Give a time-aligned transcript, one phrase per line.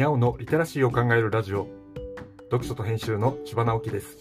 [0.00, 1.68] にゃおのリテラシーを考えるラジオ。
[2.44, 4.16] 読書と編集の千葉直樹です。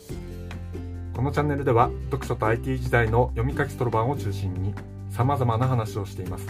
[1.16, 4.74] このチャンネルでは読書と IT 時代の読み書きそろばんを中心に
[5.10, 6.48] 様々な話をしています。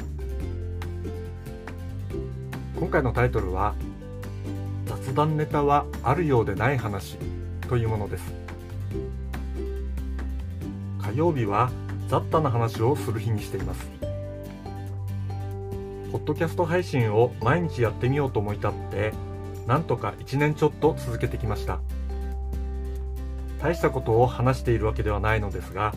[2.79, 3.75] 今回のタイトルは
[4.87, 7.19] 雑談ネタはあるようでない話
[7.67, 8.33] というものです。
[11.03, 11.69] 火曜日は
[12.07, 14.08] 雑多な話をする日にしています。
[16.11, 19.13] ポッドキャスト配信を毎日やってみようと思い立って
[19.67, 21.79] なんとか1年ちょっと続けてきました。
[23.61, 25.93] 大したことを話しているわけではないのですが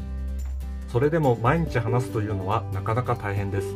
[0.88, 3.69] それでも毎日話すというのはなかなか大変です。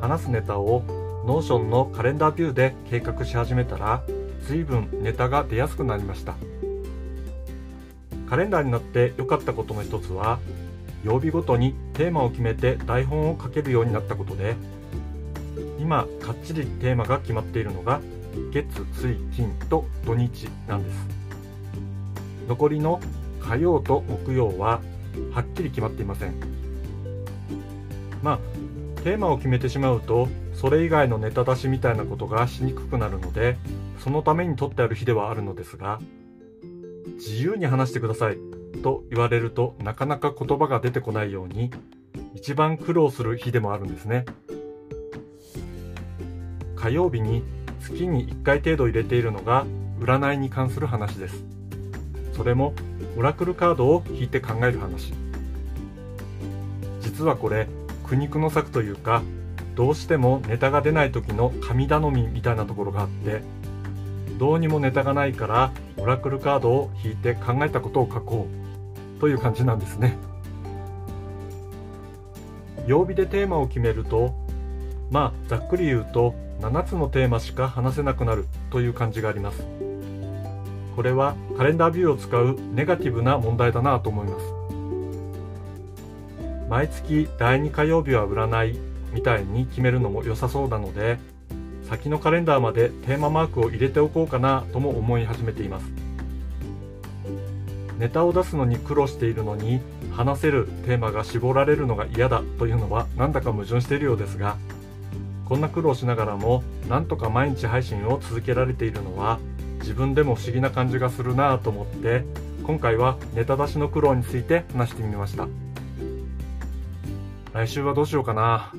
[0.00, 0.82] 話すネタを
[1.26, 4.02] Notion のカレンダービューで計画し始めたら
[4.42, 6.34] 随分ネタが出やすくなりました。
[8.28, 10.40] カレンダーになって良かったことの一つは
[11.04, 14.56] 曜日ごとにテーマを決めて台本を書けるようになったことで
[15.78, 18.00] 今かっちりテーマが決まっているのが
[18.52, 21.06] 月水金と土日なんです。
[22.48, 23.00] 残りの
[23.40, 24.80] 火曜と木曜は
[25.32, 26.34] はっきり決まっていません。
[28.22, 28.38] まあ
[29.02, 33.56] テーマを決めてしまうとそれ以外のネタ出しみたいなことがしにくくなるので
[34.00, 36.00] そのために取ってある日ではあるのですが
[37.14, 38.38] 自由に話してください。
[38.76, 41.70] と言われるとなかなか言葉が出てこないように
[42.34, 44.24] 一番苦労する日でもあるんですね。
[46.76, 47.42] 火曜日に
[47.80, 49.66] 月に1回程度入れているのが
[49.98, 51.44] 占いに関する話です。
[52.32, 52.74] それも
[53.16, 55.14] オラクルカードを引いて考える話。
[57.00, 57.66] 実はこれ
[58.04, 59.22] 苦肉の策というか
[59.74, 63.42] どうしてもネタが出ない時の神頼みみたいなところがあって
[64.38, 68.65] どうにもネタがないからオラクルカードを引いて考えたことを書こう。
[69.20, 70.16] という感じなんですね。
[72.86, 74.32] 曜日でテーマを決めると
[75.10, 79.66] まあざっくり言うと7つのテーマしか話せなくなるという感じがあります。
[80.94, 84.46] これはカレンダービューを使うネガティブな問題だなと思います。
[86.70, 88.78] 毎月第2火曜日は占い
[89.12, 91.18] みたいに決めるのも良さそうなので
[91.88, 96.05] 先のカレンダーまでテーママークを入れておこうかなとも思い始めています。
[97.98, 99.80] ネタを出すのに苦労しているのに
[100.12, 104.56] 話せるテーマが絞られるのが嫌だというのはなんだか矛盾しているようですが
[105.46, 109.38] こんな苦労しながらもなんとか毎日配信を続けられているのは
[109.80, 112.24] 自分でも不思議な感じがするなぁと思って
[112.64, 115.46] 今回はネタ出しの苦労について話してみました。
[117.52, 118.72] 来週はどうしようかな。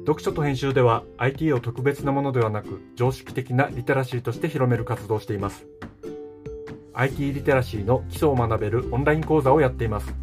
[0.00, 5.64] 読書と編集では IT を特別なものではなく常識的なリテラシーとして広める活動をしています。
[6.94, 10.14] IT リテラシーの基礎を学べるオンライン講座をやっています。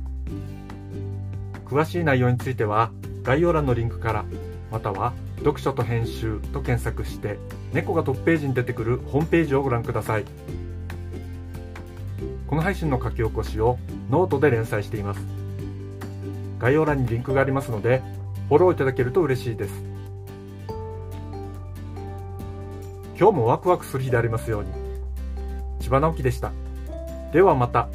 [1.66, 2.91] 詳しい内容については
[3.24, 4.25] 概要欄のリンクから
[4.72, 7.38] または読書と編集と検索して
[7.74, 10.25] 猫がトップページに出てくるホームページをご覧ください。
[12.47, 13.78] この配信の書き起こしを
[14.09, 15.22] ノートで連載しています。
[16.59, 18.01] 概要欄にリンクがありますので
[18.47, 19.84] フォローいただけると嬉しいです。
[23.18, 24.88] 今日もワクワクする日でありますように。
[25.89, 26.51] 千葉直樹でした
[27.33, 27.89] ではまた。